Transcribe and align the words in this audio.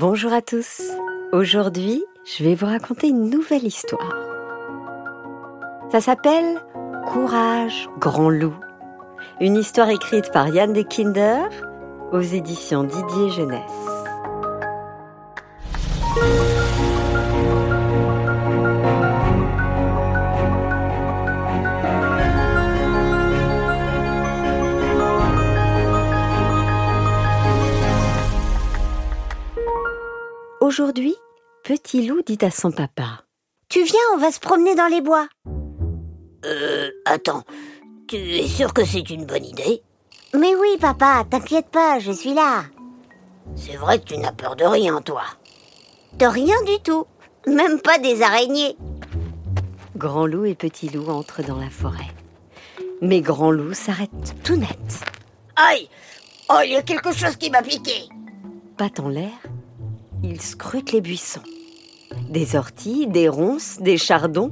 Bonjour 0.00 0.32
à 0.32 0.42
tous. 0.42 0.80
Aujourd'hui, 1.32 2.04
je 2.24 2.44
vais 2.44 2.54
vous 2.54 2.66
raconter 2.66 3.08
une 3.08 3.28
nouvelle 3.30 3.64
histoire. 3.64 4.14
Ça 5.90 6.00
s'appelle 6.00 6.62
Courage, 7.08 7.88
grand 7.98 8.30
loup. 8.30 8.54
Une 9.40 9.56
histoire 9.56 9.90
écrite 9.90 10.30
par 10.30 10.46
Yann 10.54 10.72
Dekinder 10.72 11.48
aux 12.12 12.20
éditions 12.20 12.84
Didier 12.84 13.30
Jeunesse. 13.30 13.60
Aujourd'hui, 30.68 31.16
Petit 31.64 32.06
Loup 32.06 32.20
dit 32.26 32.36
à 32.42 32.50
son 32.50 32.70
papa 32.70 33.22
Tu 33.70 33.82
viens, 33.84 33.98
on 34.12 34.18
va 34.18 34.30
se 34.30 34.38
promener 34.38 34.74
dans 34.74 34.88
les 34.88 35.00
bois. 35.00 35.26
Euh, 36.44 36.90
attends, 37.06 37.42
tu 38.06 38.16
es 38.16 38.46
sûr 38.46 38.74
que 38.74 38.84
c'est 38.84 39.08
une 39.08 39.24
bonne 39.24 39.46
idée? 39.46 39.82
Mais 40.34 40.54
oui, 40.56 40.76
papa, 40.78 41.24
t'inquiète 41.30 41.70
pas, 41.70 42.00
je 42.00 42.12
suis 42.12 42.34
là. 42.34 42.64
C'est 43.56 43.76
vrai 43.76 43.98
que 43.98 44.04
tu 44.04 44.18
n'as 44.18 44.32
peur 44.32 44.56
de 44.56 44.64
rien, 44.64 45.00
toi. 45.00 45.22
De 46.18 46.26
rien 46.26 46.62
du 46.66 46.78
tout, 46.84 47.06
même 47.46 47.80
pas 47.80 47.96
des 47.96 48.20
araignées. 48.20 48.76
Grand 49.96 50.26
Loup 50.26 50.44
et 50.44 50.54
Petit 50.54 50.90
Loup 50.90 51.08
entrent 51.08 51.42
dans 51.42 51.58
la 51.58 51.70
forêt. 51.70 52.12
Mais 53.00 53.22
Grand 53.22 53.52
Loup 53.52 53.72
s'arrête 53.72 54.10
tout 54.44 54.56
net. 54.56 55.02
Aïe 55.56 55.88
Oh, 56.50 56.58
il 56.62 56.72
y 56.72 56.76
a 56.76 56.82
quelque 56.82 57.12
chose 57.12 57.36
qui 57.36 57.48
m'a 57.48 57.62
piqué 57.62 58.10
Patte 58.76 59.00
en 59.00 59.08
l'air, 59.08 59.32
il 60.22 60.40
scrute 60.40 60.92
les 60.92 61.00
buissons. 61.00 61.42
Des 62.28 62.56
orties, 62.56 63.06
des 63.06 63.28
ronces, 63.28 63.78
des 63.80 63.98
chardons. 63.98 64.50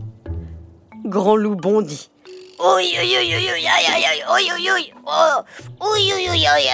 Grand 1.05 1.37
Loup 1.37 1.57
bondit. 1.57 2.11
Oui, 2.59 2.95
oui, 2.99 3.17
oui, 3.19 3.35
oui, 3.37 3.67
aïe, 3.67 3.67
aïe, 3.67 4.23
oui, 4.33 4.51
oui, 4.57 4.69
oui, 4.75 4.93
oh, 5.07 5.43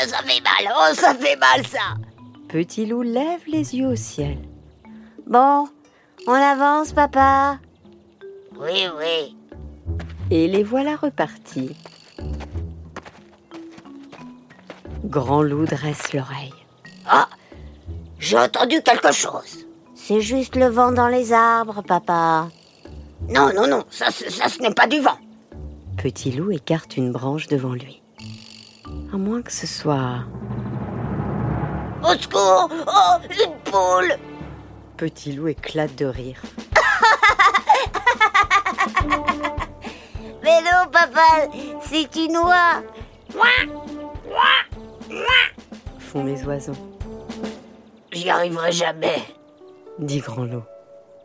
ça 0.06 0.22
fait 0.22 0.40
mal, 0.40 0.72
oh, 0.76 0.94
ça 0.94 1.14
fait 1.14 1.36
mal, 1.36 1.66
ça. 1.66 1.96
Petit 2.48 2.86
Loup 2.86 3.02
lève 3.02 3.40
les 3.48 3.74
yeux 3.74 3.88
au 3.88 3.96
ciel. 3.96 4.38
Bon, 5.26 5.68
on 6.26 6.32
avance, 6.32 6.92
papa. 6.92 7.58
Oui, 8.60 8.86
oui. 8.96 9.36
Et 10.30 10.46
les 10.46 10.62
voilà 10.62 10.94
repartis. 10.94 11.74
Grand 15.04 15.42
Loup 15.42 15.66
dresse 15.66 16.12
l'oreille. 16.12 16.61
J'ai 18.22 18.38
entendu 18.38 18.80
quelque 18.82 19.10
chose. 19.10 19.66
C'est 19.96 20.20
juste 20.20 20.54
le 20.54 20.68
vent 20.68 20.92
dans 20.92 21.08
les 21.08 21.32
arbres, 21.32 21.82
papa. 21.82 22.46
Non, 23.28 23.52
non, 23.52 23.66
non, 23.66 23.84
ça, 23.90 24.12
ce- 24.12 24.30
ça, 24.30 24.48
ce 24.48 24.60
n'est 24.62 24.72
pas 24.72 24.86
du 24.86 25.00
vent. 25.00 25.18
Petit 26.00 26.30
Loup 26.30 26.52
écarte 26.52 26.96
une 26.96 27.10
branche 27.10 27.48
devant 27.48 27.72
lui. 27.72 28.00
À 29.12 29.16
moins 29.16 29.42
que 29.42 29.50
ce 29.52 29.66
soit... 29.66 30.20
Au 32.04 32.14
secours 32.14 32.68
Oh, 32.86 33.16
une 33.28 33.54
poule 33.64 34.14
Petit 34.96 35.32
Loup 35.32 35.48
éclate 35.48 35.96
de 35.96 36.06
rire. 36.06 36.40
Mais 40.44 40.60
non, 40.60 40.88
papa, 40.92 41.48
c'est 41.90 42.14
une 42.16 42.36
oie. 42.36 42.82
Font 45.98 46.24
les 46.24 46.44
oiseaux, 46.44 46.76
J'y 48.22 48.30
arriverai 48.30 48.70
jamais. 48.70 49.24
dit 49.98 50.20
Grand 50.20 50.44
Loup. 50.44 50.62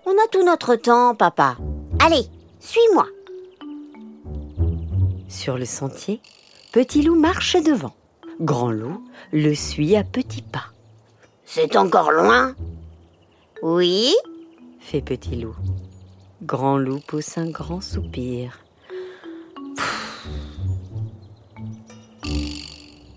On 0.07 0.13
a 0.13 0.27
tout 0.31 0.43
notre 0.43 0.75
temps, 0.75 1.13
papa. 1.13 1.55
Allez, 1.99 2.25
suis-moi. 2.59 3.05
Sur 5.29 5.59
le 5.59 5.65
sentier, 5.65 6.21
Petit 6.71 7.03
Loup 7.03 7.13
marche 7.13 7.55
devant. 7.57 7.93
Grand 8.41 8.71
Loup 8.71 9.03
le 9.31 9.53
suit 9.53 9.95
à 9.95 10.03
petits 10.03 10.41
pas. 10.41 10.71
C'est 11.45 11.75
encore 11.75 12.11
loin? 12.11 12.55
Oui? 13.61 14.15
Fait 14.79 15.01
Petit 15.01 15.35
Loup. 15.35 15.55
Grand 16.41 16.79
Loup 16.79 17.01
pousse 17.05 17.37
un 17.37 17.51
grand 17.51 17.81
soupir. 17.81 18.57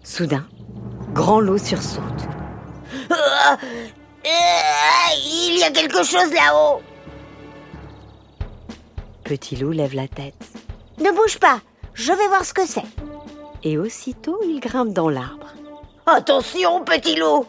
Soudain, 0.05 0.45
Grand 1.15 1.41
Loup 1.41 1.57
sursaute. 1.57 2.30
Ah, 3.53 3.56
euh, 4.27 5.16
Il 5.16 5.59
y 5.59 5.62
a 5.65 5.71
quelque 5.71 6.03
chose 6.05 6.33
là-haut 6.33 6.81
Petit 9.25 9.56
Loup 9.56 9.72
lève 9.72 9.94
la 9.94 10.09
tête 10.09 10.34
Ne 10.99 11.11
bouge 11.11 11.38
pas, 11.38 11.60
je 11.94 12.12
vais 12.12 12.28
voir 12.28 12.44
ce 12.44 12.55
que 12.55 12.66
c'est. 12.66 12.84
et 13.62 13.77
aussitôt 13.78 14.39
il 14.44 14.60
grimpe 14.60 14.93
dans 14.93 15.09
l'arbre. 15.09 15.49
Attention, 16.06 16.83
petit 16.84 17.16
loup 17.16 17.44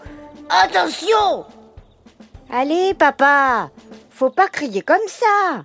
Attention 0.50 1.46
Allez, 2.52 2.94
papa, 2.94 3.70
faut 4.10 4.30
pas 4.30 4.48
crier 4.50 4.82
comme 4.82 5.08
ça. 5.08 5.64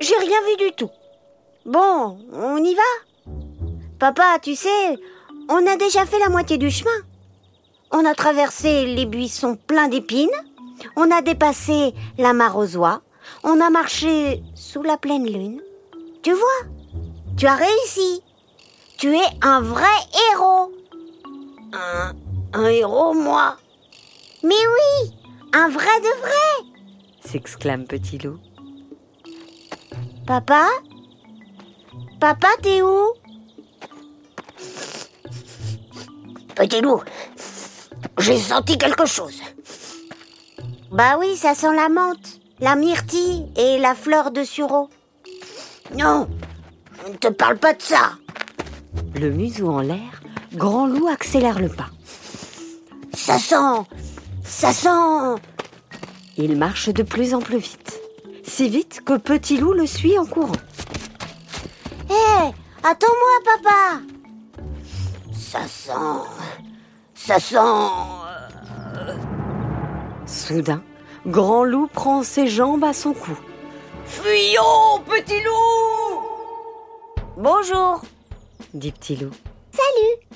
J'ai 0.00 0.16
rien 0.18 0.38
vu 0.48 0.66
du 0.66 0.72
tout. 0.72 0.90
Bon, 1.64 2.18
on 2.32 2.58
y 2.62 2.74
va? 2.74 3.32
Papa, 3.98 4.38
tu 4.42 4.54
sais, 4.54 4.98
on 5.48 5.66
a 5.66 5.76
déjà 5.76 6.04
fait 6.04 6.18
la 6.18 6.28
moitié 6.28 6.58
du 6.58 6.70
chemin. 6.70 6.90
On 7.96 8.04
a 8.04 8.14
traversé 8.14 8.86
les 8.86 9.06
buissons 9.06 9.54
pleins 9.54 9.86
d'épines, 9.86 10.28
on 10.96 11.12
a 11.12 11.22
dépassé 11.22 11.94
la 12.18 12.32
mare 12.32 12.56
aux 12.56 12.76
oies, 12.76 13.02
on 13.44 13.60
a 13.60 13.70
marché 13.70 14.42
sous 14.56 14.82
la 14.82 14.96
pleine 14.96 15.24
lune. 15.24 15.62
Tu 16.24 16.32
vois, 16.32 16.68
tu 17.36 17.46
as 17.46 17.54
réussi. 17.54 18.20
Tu 18.98 19.14
es 19.14 19.24
un 19.42 19.60
vrai 19.60 19.94
héros. 20.32 20.72
Un, 21.72 22.14
un 22.52 22.66
héros, 22.66 23.14
moi 23.14 23.58
Mais 24.42 24.50
oui, 24.50 25.14
un 25.52 25.68
vrai 25.68 26.00
de 26.00 26.20
vrai. 26.20 26.72
s'exclame 27.20 27.84
Petit 27.86 28.18
Loup. 28.18 28.40
Papa 30.26 30.66
Papa, 32.18 32.48
t'es 32.60 32.82
où? 32.82 33.12
Petit 36.56 36.80
loup, 36.80 37.00
j'ai 38.24 38.38
senti 38.38 38.78
quelque 38.78 39.04
chose. 39.04 39.40
Bah 40.90 41.16
oui, 41.18 41.36
ça 41.36 41.54
sent 41.54 41.74
la 41.74 41.88
menthe, 41.90 42.40
la 42.58 42.74
myrtille 42.74 43.46
et 43.56 43.78
la 43.78 43.94
fleur 43.94 44.30
de 44.30 44.44
sureau. 44.44 44.88
Non, 45.94 46.28
je 47.04 47.12
ne 47.12 47.16
te 47.16 47.28
parle 47.28 47.58
pas 47.58 47.74
de 47.74 47.82
ça. 47.82 48.12
Le 49.14 49.30
museau 49.30 49.68
en 49.68 49.80
l'air, 49.80 50.22
Grand 50.54 50.86
Loup 50.86 51.08
accélère 51.08 51.58
le 51.58 51.68
pas. 51.68 51.90
Ça 53.12 53.38
sent... 53.38 53.88
Ça 54.42 54.72
sent... 54.72 55.42
Il 56.36 56.56
marche 56.56 56.88
de 56.88 57.02
plus 57.02 57.34
en 57.34 57.40
plus 57.40 57.58
vite. 57.58 58.00
Si 58.42 58.68
vite 58.68 59.02
que 59.04 59.16
Petit 59.16 59.58
Loup 59.58 59.72
le 59.72 59.86
suit 59.86 60.18
en 60.18 60.26
courant. 60.26 60.52
Hé, 62.08 62.52
attends-moi, 62.82 63.54
papa 63.62 64.00
Ça 65.32 65.66
sent... 65.68 65.92
Ça 67.14 67.38
sent... 67.38 68.13
Soudain, 70.34 70.82
Grand 71.26 71.62
Loup 71.62 71.86
prend 71.86 72.24
ses 72.24 72.48
jambes 72.48 72.82
à 72.82 72.92
son 72.92 73.14
cou. 73.14 73.38
Fuyons, 74.04 75.00
petit 75.06 75.40
loup 75.42 76.22
Bonjour 77.36 78.02
dit 78.74 78.90
Petit 78.90 79.14
Loup. 79.14 79.30
Salut 79.70 80.26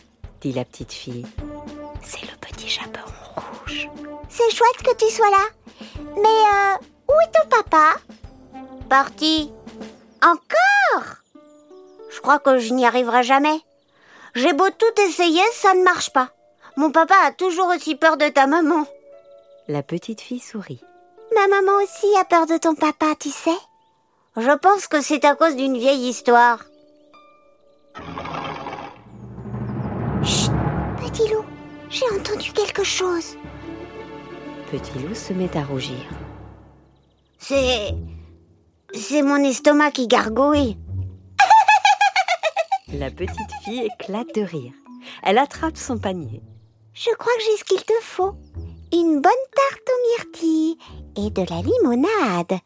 dit 0.41 0.53
la 0.53 0.64
petite 0.64 0.92
fille. 0.92 1.26
C'est 2.00 2.22
le 2.22 2.37
petit 2.41 2.69
chaperon 2.69 3.10
rouge. 3.34 3.88
C'est 4.28 4.50
chouette 4.55 4.82
que 4.84 4.94
tu 4.94 5.12
sois 5.12 5.31
là. 5.31 5.44
Mais 6.14 6.22
euh, 6.22 6.76
où 7.08 7.20
est 7.20 7.32
ton 7.32 7.49
papa? 7.50 7.96
Parti. 8.88 9.50
Encore? 10.22 11.17
Je 12.11 12.20
crois 12.20 12.38
que 12.38 12.58
je 12.58 12.72
n'y 12.72 12.87
arriverai 12.87 13.25
jamais. 13.25 13.61
J'ai 14.37 14.52
beau 14.52 14.69
tout 14.70 15.02
essayer, 15.08 15.43
ça 15.52 15.75
ne 15.75 15.82
marche 15.82 16.12
pas. 16.12 16.31
Mon 16.76 16.93
papa 16.93 17.17
a 17.25 17.32
toujours 17.32 17.69
aussi 17.75 17.96
peur 17.96 18.17
de 18.17 18.28
ta 18.28 18.46
maman. 18.46 18.87
La 19.70 19.82
petite 19.82 20.23
fille 20.23 20.41
sourit. 20.41 20.81
Ma 21.35 21.47
maman 21.47 21.76
aussi 21.82 22.06
a 22.19 22.25
peur 22.25 22.47
de 22.47 22.56
ton 22.56 22.75
papa, 22.75 23.15
tu 23.20 23.29
sais 23.29 23.50
Je 24.35 24.56
pense 24.56 24.87
que 24.87 25.03
c'est 25.03 25.26
à 25.26 25.37
cause 25.37 25.56
d'une 25.56 25.76
vieille 25.76 26.09
histoire. 26.09 26.65
Chut, 30.23 30.50
petit 31.03 31.29
loup, 31.29 31.44
j'ai 31.91 32.06
entendu 32.19 32.50
quelque 32.53 32.82
chose. 32.82 33.37
Petit 34.70 34.99
Loup 35.00 35.15
se 35.15 35.35
met 35.35 35.55
à 35.55 35.65
rougir. 35.65 36.00
C'est... 37.37 37.94
C'est 38.94 39.20
mon 39.20 39.44
estomac 39.44 39.91
qui 39.91 40.09
gargouille. 40.09 40.79
La 42.94 43.11
petite 43.11 43.53
fille 43.65 43.85
éclate 43.85 44.35
de 44.35 44.41
rire. 44.41 44.73
Elle 45.23 45.37
attrape 45.37 45.76
son 45.76 45.99
panier. 45.99 46.41
Je 46.94 47.11
crois 47.19 47.32
que 47.37 47.43
j'ai 47.44 47.56
ce 47.59 47.65
qu'il 47.65 47.85
te 47.85 47.93
faut. 48.00 48.35
Une 48.93 49.20
bonne 49.20 49.32
tarte 49.55 49.88
aux 49.88 50.02
myrtilles 50.17 50.79
et 51.17 51.31
de 51.31 51.43
la 51.50 51.62
limonade. 51.62 52.61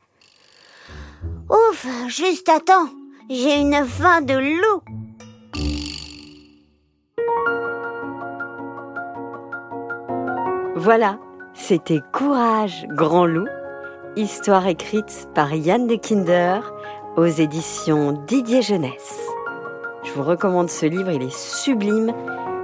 Ouf, 1.51 1.87
juste 2.09 2.51
temps, 2.65 2.89
j'ai 3.29 3.61
une 3.61 3.85
faim 3.85 4.23
de 4.23 4.35
loup. 4.35 4.83
Voilà, 10.77 11.19
c'était 11.55 12.01
Courage, 12.13 12.87
grand 12.89 13.27
loup, 13.27 13.49
histoire 14.17 14.67
écrite 14.67 15.29
par 15.35 15.55
Yann 15.55 15.87
de 15.87 15.97
Kinder 15.97 16.61
aux 17.17 17.27
éditions 17.27 18.13
Didier 18.27 18.63
Jeunesse. 18.63 19.21
Je 20.03 20.13
vous 20.13 20.23
recommande 20.23 20.71
ce 20.71 20.87
livre, 20.87 21.11
il 21.11 21.23
est 21.23 21.37
sublime 21.37 22.13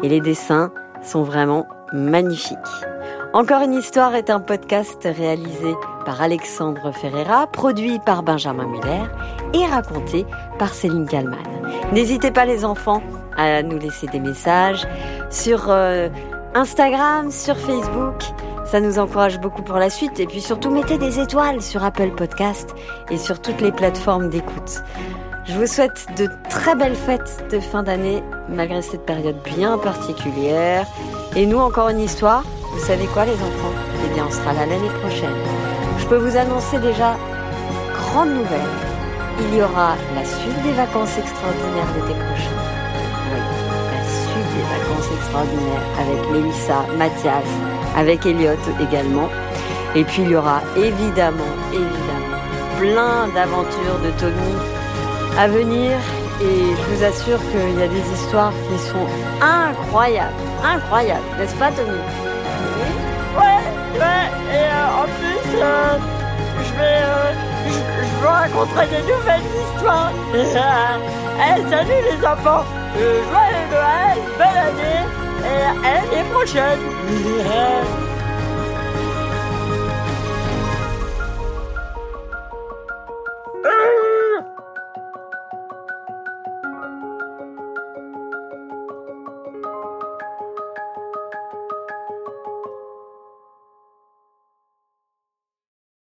et 0.02 0.08
les 0.08 0.20
dessins 0.20 0.72
sont 1.02 1.22
vraiment 1.22 1.66
magnifiques. 1.92 2.56
Encore 3.34 3.60
une 3.60 3.74
histoire 3.74 4.14
est 4.14 4.30
un 4.30 4.40
podcast 4.40 5.02
réalisé 5.04 5.74
par 6.06 6.22
Alexandre 6.22 6.92
Ferreira, 6.92 7.46
produit 7.46 7.98
par 7.98 8.22
Benjamin 8.22 8.66
Muller 8.66 9.02
et 9.52 9.66
raconté 9.66 10.24
par 10.58 10.72
Céline 10.72 11.06
Kallmann. 11.06 11.38
N'hésitez 11.92 12.30
pas 12.30 12.46
les 12.46 12.64
enfants 12.64 13.02
à 13.36 13.62
nous 13.62 13.78
laisser 13.78 14.06
des 14.06 14.18
messages 14.18 14.88
sur 15.28 15.66
euh, 15.68 16.08
Instagram, 16.54 17.30
sur 17.30 17.58
Facebook. 17.58 18.22
Ça 18.64 18.80
nous 18.80 18.98
encourage 18.98 19.38
beaucoup 19.40 19.62
pour 19.62 19.76
la 19.76 19.90
suite. 19.90 20.18
Et 20.20 20.26
puis 20.26 20.40
surtout, 20.40 20.70
mettez 20.70 20.96
des 20.96 21.20
étoiles 21.20 21.60
sur 21.60 21.84
Apple 21.84 22.12
Podcast 22.16 22.74
et 23.10 23.18
sur 23.18 23.42
toutes 23.42 23.60
les 23.60 23.72
plateformes 23.72 24.30
d'écoute. 24.30 24.82
Je 25.44 25.52
vous 25.52 25.66
souhaite 25.66 26.06
de 26.16 26.28
très 26.48 26.74
belles 26.74 26.96
fêtes 26.96 27.44
de 27.50 27.60
fin 27.60 27.82
d'année, 27.82 28.22
malgré 28.48 28.80
cette 28.80 29.04
période 29.04 29.36
bien 29.44 29.76
particulière. 29.76 30.86
Et 31.36 31.44
nous, 31.44 31.58
encore 31.58 31.90
une 31.90 32.00
histoire. 32.00 32.42
Vous 32.72 32.84
savez 32.84 33.06
quoi, 33.06 33.24
les 33.24 33.34
enfants? 33.34 33.74
Eh 34.04 34.14
bien, 34.14 34.24
on 34.28 34.30
sera 34.30 34.52
là 34.52 34.66
l'année 34.66 34.90
prochaine. 35.00 35.34
Je 35.98 36.06
peux 36.06 36.16
vous 36.16 36.36
annoncer 36.36 36.78
déjà, 36.78 37.16
grande 37.94 38.30
nouvelle, 38.30 38.70
il 39.40 39.56
y 39.56 39.62
aura 39.62 39.94
la 40.14 40.24
suite 40.24 40.62
des 40.62 40.72
vacances 40.72 41.16
extraordinaires 41.18 41.86
d'été 41.94 42.14
prochain. 42.18 42.56
Oui, 43.30 43.40
la 43.92 44.04
suite 44.04 44.50
des 44.56 44.66
vacances 44.78 45.10
extraordinaires 45.16 45.86
avec 46.00 46.30
Mélissa, 46.30 46.84
Mathias, 46.96 47.48
avec 47.96 48.26
Elliot 48.26 48.58
également. 48.80 49.28
Et 49.94 50.04
puis 50.04 50.22
il 50.22 50.30
y 50.30 50.36
aura 50.36 50.60
évidemment, 50.76 51.52
évidemment, 51.72 52.38
plein 52.78 53.28
d'aventures 53.34 53.98
de 54.04 54.10
Tommy 54.18 54.54
à 55.38 55.48
venir. 55.48 55.92
Et 56.40 56.76
je 56.76 56.94
vous 56.94 57.04
assure 57.04 57.40
qu'il 57.50 57.80
y 57.80 57.82
a 57.82 57.88
des 57.88 58.12
histoires 58.14 58.52
qui 58.68 58.78
sont 58.78 59.06
incroyables, 59.40 60.32
incroyables, 60.64 61.24
n'est-ce 61.36 61.54
pas 61.56 61.70
Tommy? 61.72 61.98
Je 65.58 66.74
vais, 66.74 67.02
euh, 67.02 67.32
je, 68.20 68.26
raconterai 68.26 68.86
des 68.86 69.02
nouvelles 69.02 69.42
histoires. 69.74 70.12
Eh, 71.40 71.70
salut 71.70 72.02
les 72.10 72.26
enfants, 72.26 72.64
euh, 72.98 73.22
joyeux 73.30 73.68
Noël, 73.70 74.18
belle 74.36 74.58
année, 74.58 75.06
et 75.44 75.86
à 75.86 75.94
l'année 75.94 76.28
prochaine. 76.32 76.80